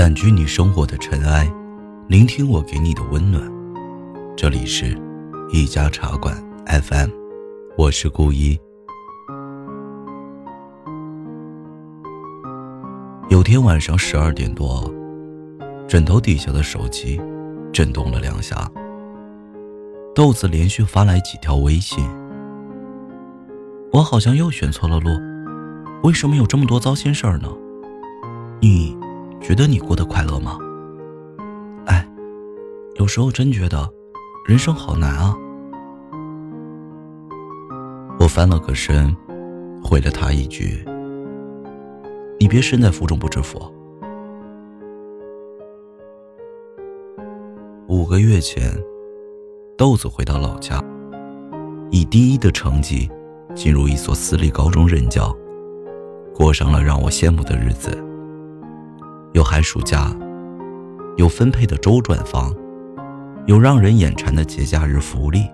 [0.00, 1.46] 掸去你生活的尘埃，
[2.08, 3.44] 聆听我给你的温暖。
[4.34, 4.98] 这里是
[5.52, 6.34] 一家茶馆
[6.64, 7.10] FM，
[7.76, 8.58] 我是顾一。
[13.28, 14.90] 有天晚上十二点多，
[15.86, 17.20] 枕头底下的手机
[17.70, 18.66] 震动了两下，
[20.14, 22.02] 豆子连续发来几条微信。
[23.92, 25.10] 我好像又选错了路，
[26.04, 27.52] 为什么有这么多糟心事儿呢？
[28.62, 28.98] 你。
[29.40, 30.58] 觉得你过得快乐吗？
[31.86, 32.06] 哎，
[32.96, 33.90] 有时候真觉得
[34.46, 35.34] 人生好难啊。
[38.18, 39.16] 我翻了个身，
[39.82, 40.84] 回了他一句
[42.38, 43.60] ：“你别身在福中不知福。”
[47.88, 48.70] 五个月前，
[49.76, 50.84] 豆子回到老家，
[51.90, 53.10] 以第一的成绩
[53.54, 55.34] 进入一所私立高中任教，
[56.34, 58.06] 过上了让我羡慕的日子。
[59.32, 60.12] 有寒暑假，
[61.16, 62.52] 有分配的周转房，
[63.46, 65.48] 有让人眼馋的节假日福利。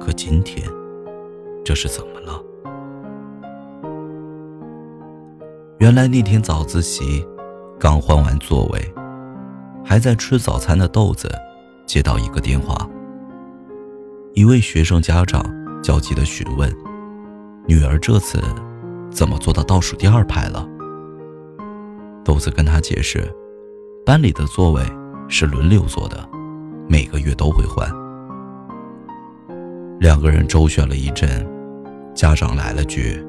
[0.00, 0.68] 可今天，
[1.64, 2.42] 这是怎么了？
[5.78, 7.24] 原来那天早自习
[7.78, 8.94] 刚换完座位，
[9.84, 11.30] 还在吃早餐的豆子
[11.86, 12.88] 接到一个电话，
[14.34, 15.40] 一位学生家长
[15.84, 16.68] 焦急的询问
[17.68, 18.42] ：“女儿这次
[19.08, 20.68] 怎么坐到倒数第二排了？”
[22.26, 23.32] 豆子跟他解释，
[24.04, 24.82] 班里的座位
[25.28, 26.28] 是轮流坐的，
[26.88, 27.88] 每个月都会换。
[30.00, 31.48] 两个人周旋了一阵，
[32.16, 33.24] 家长来了句：“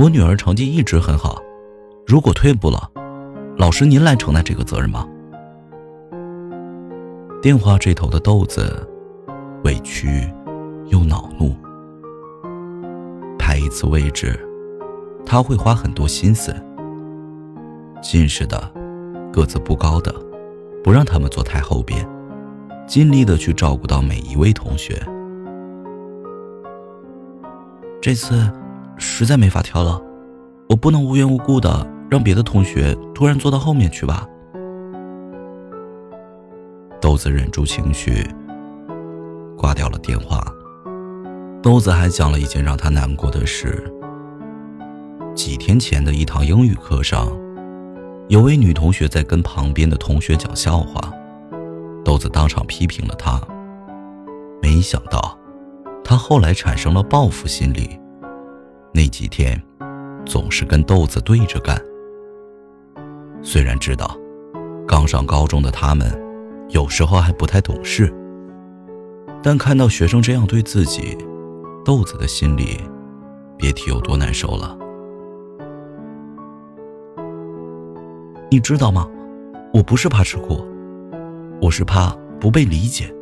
[0.00, 1.38] 我女儿成绩一直很好，
[2.06, 2.90] 如果退步了，
[3.58, 5.06] 老师您来承担这个责任吗？”
[7.42, 8.88] 电话这头的豆子
[9.64, 10.26] 委屈
[10.86, 11.54] 又恼怒。
[13.38, 14.40] 排一次位置，
[15.26, 16.50] 他会花很多心思。
[18.04, 18.70] 近视的，
[19.32, 20.14] 个子不高的，
[20.84, 22.06] 不让他们坐太后边，
[22.86, 25.02] 尽力的去照顾到每一位同学。
[28.02, 28.46] 这次
[28.98, 29.98] 实在没法挑了，
[30.68, 34.28] 我不能无缘无故的让别的同学突然坐到后面去吧。
[37.00, 38.22] 豆子忍住情绪，
[39.56, 40.44] 挂掉了电话。
[41.62, 43.82] 豆子还讲了一件让他难过的事：
[45.34, 47.26] 几天前的一堂英语课上。
[48.28, 51.12] 有位女同学在跟旁边的同学讲笑话，
[52.02, 53.38] 豆子当场批评了她。
[54.62, 55.38] 没想到，
[56.02, 58.00] 她后来产生了报复心理，
[58.94, 59.62] 那几天
[60.24, 61.78] 总是跟豆子对着干。
[63.42, 64.16] 虽然知道
[64.88, 66.10] 刚上高中的他们
[66.70, 68.10] 有时候还不太懂事，
[69.42, 71.18] 但看到学生这样对自己，
[71.84, 72.80] 豆子的心里
[73.58, 74.78] 别提有多难受了。
[78.54, 79.04] 你知道吗？
[79.72, 80.64] 我不是怕吃苦，
[81.60, 83.12] 我是怕不被理解，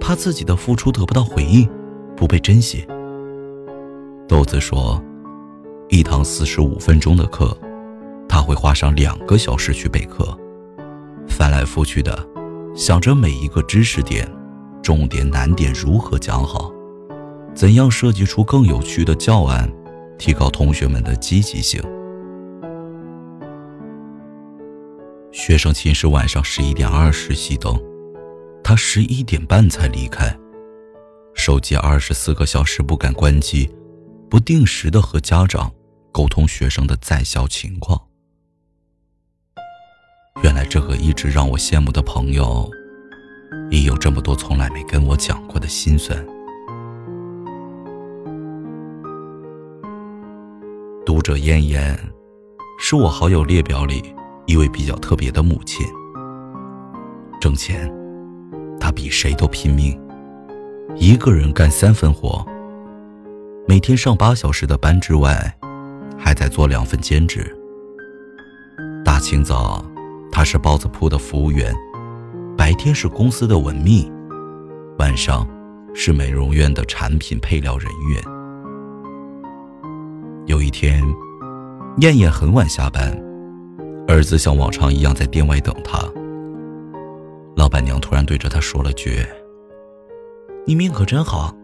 [0.00, 1.68] 怕自己的付出得不到回应，
[2.16, 2.86] 不被珍惜。
[4.28, 5.02] 豆子说，
[5.88, 7.58] 一堂四十五分钟的课，
[8.28, 10.24] 他会花上两个小时去备课，
[11.26, 12.16] 翻来覆去的
[12.76, 14.30] 想着每一个知识点、
[14.80, 16.70] 重点难点如何讲好，
[17.52, 19.68] 怎样设计出更有趣的教案，
[20.18, 21.82] 提高同学们的积极性。
[25.48, 27.74] 学生寝室晚上十一点二十熄灯，
[28.62, 30.38] 他十一点半才离开。
[31.32, 33.74] 手机二十四个小时不敢关机，
[34.28, 35.72] 不定时的和家长
[36.12, 37.98] 沟通学生的在校情况。
[40.42, 42.70] 原来这个一直让我羡慕的朋友，
[43.70, 46.22] 也有这么多从来没跟我讲过的心酸。
[51.06, 51.98] 读者燕燕，
[52.78, 54.14] 是我好友列表里。
[54.48, 55.86] 一位比较特别的母亲，
[57.38, 57.86] 挣钱，
[58.80, 60.00] 她比谁都拼命，
[60.96, 62.42] 一个人干三份活，
[63.68, 65.54] 每天上八小时的班之外，
[66.16, 67.54] 还在做两份兼职。
[69.04, 69.84] 大清早，
[70.32, 71.74] 她是包子铺的服务员，
[72.56, 74.10] 白天是公司的文秘，
[74.98, 75.46] 晚上
[75.94, 78.22] 是美容院的产品配料人员。
[80.46, 81.04] 有一天，
[81.98, 83.27] 燕燕很晚下班。
[84.08, 85.98] 儿子像往常一样在店外等他。
[87.54, 89.18] 老板娘突然对着他说了句
[90.66, 91.54] ：“你命可真好，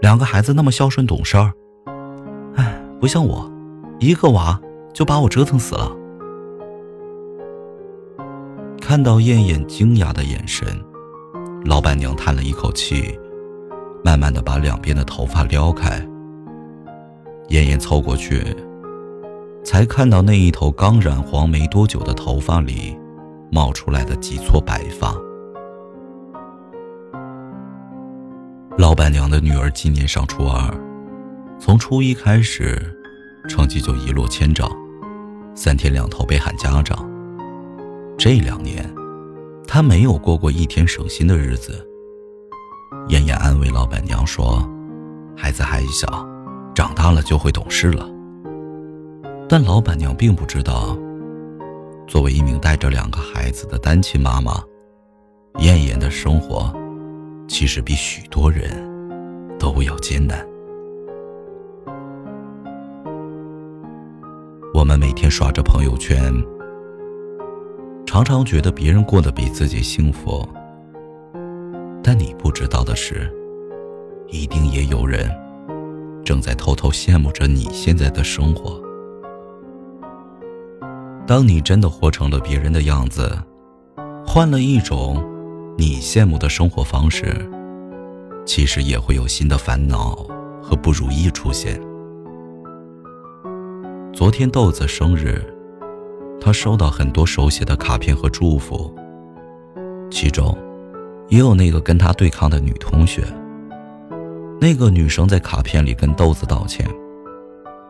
[0.00, 1.52] 两个孩子那么孝顺懂事儿。
[2.54, 3.50] 哎，不像我，
[3.98, 4.58] 一个娃
[4.94, 5.90] 就把我折腾死了。”
[8.80, 10.64] 看到燕燕惊讶的眼神，
[11.64, 13.18] 老板娘叹了一口气，
[14.04, 16.00] 慢慢的把两边的头发撩开。
[17.48, 18.56] 燕燕凑过去，
[19.62, 22.96] 才看到那一头刚染黄没多久的头发里，
[23.52, 25.14] 冒出来的几撮白发。
[28.78, 30.74] 老板娘的女儿今年上初二，
[31.58, 32.80] 从初一开始，
[33.48, 34.70] 成绩就一落千丈，
[35.54, 37.08] 三天两头被喊家长。
[38.16, 38.88] 这两年，
[39.66, 41.86] 她没有过过一天省心的日子。
[43.08, 44.66] 燕燕安慰老板娘说
[45.36, 46.26] ：“孩子还小，
[46.74, 48.08] 长大了就会懂事了。”
[49.52, 50.96] 但老板娘并不知道，
[52.06, 54.62] 作为一名带着两个孩子的单亲妈妈，
[55.58, 56.72] 燕燕的生活。
[57.48, 58.70] 其实比许多人
[59.58, 60.46] 都要艰难。
[64.72, 66.32] 我们每天刷着朋友圈，
[68.06, 70.48] 常常觉得别人过得比自己幸福，
[72.04, 73.28] 但你不知道的是，
[74.28, 75.28] 一定也有人
[76.24, 78.80] 正在偷偷羡慕着你现在的生活。
[81.30, 83.38] 当你真的活成了别人的样子，
[84.26, 85.24] 换了一种。
[85.78, 87.48] 你羡慕的生活方式，
[88.44, 90.16] 其实也会有新的烦恼
[90.60, 91.80] 和不如意出现。
[94.12, 95.40] 昨天豆子生日，
[96.40, 98.92] 他收到很多手写的卡片和祝福，
[100.10, 100.58] 其中
[101.28, 103.22] 也有那个跟他对抗的女同学。
[104.60, 106.84] 那个女生在卡片里跟豆子道歉。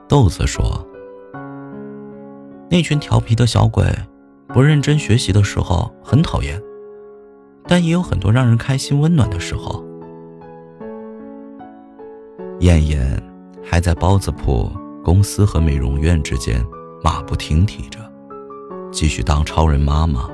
[0.07, 0.87] 豆子说
[2.71, 3.85] ：“那群调皮的小鬼，
[4.49, 6.59] 不认真学习的时候很讨厌。”
[7.67, 9.85] 但也有很多让人开心、温暖的时候。
[12.61, 13.23] 燕燕
[13.63, 14.71] 还在包子铺、
[15.05, 16.65] 公司和美容院之间
[17.03, 17.99] 马不停蹄着，
[18.91, 20.29] 继续当超人妈妈，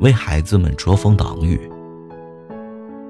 [0.00, 1.60] 为孩子们遮风挡雨。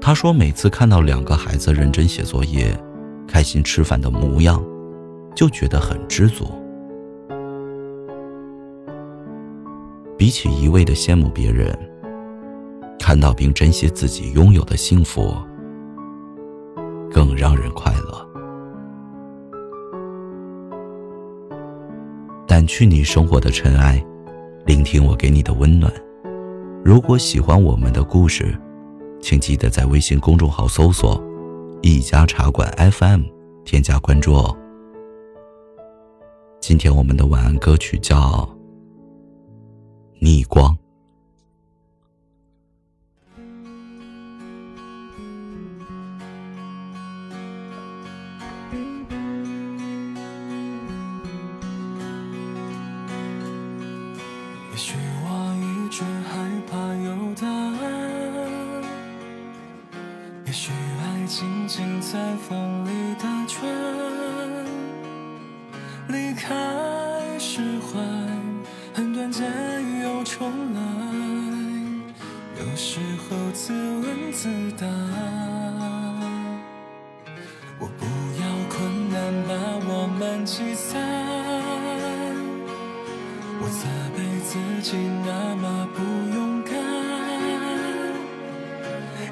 [0.00, 2.78] 她说：“每次看到两个孩子认真写作业、
[3.26, 4.62] 开心吃饭的模样，
[5.34, 6.46] 就觉得很知足。
[10.16, 11.76] 比起一味的羡慕别人。”
[12.98, 15.32] 看到并珍惜自己拥有的幸福，
[17.08, 18.28] 更让人快乐。
[22.48, 24.04] 掸去你生活的尘埃，
[24.64, 25.92] 聆听我给你的温暖。
[26.84, 28.58] 如果喜欢我们的故事，
[29.20, 31.22] 请记得在微信公众号搜索
[31.82, 33.22] “一家茶馆 FM”，
[33.64, 34.56] 添加关注哦。
[36.60, 38.18] 今天我们的晚安歌曲叫
[40.20, 40.74] 《逆光》。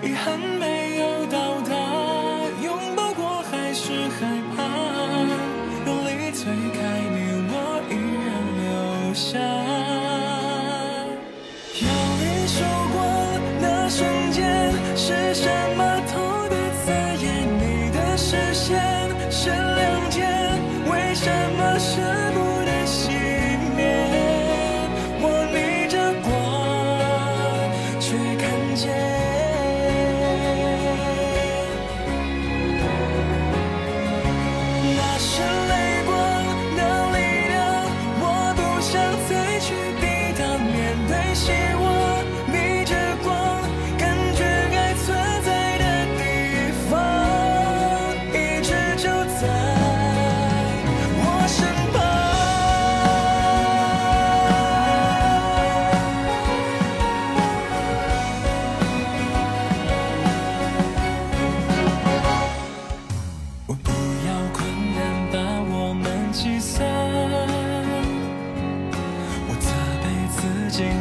[0.04, 0.73] 遗憾没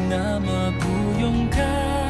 [0.08, 2.03] 那么不勇敢。